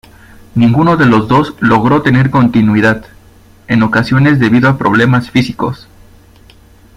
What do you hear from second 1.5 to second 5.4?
logró tener continuidad, en ocasiones debido a problemas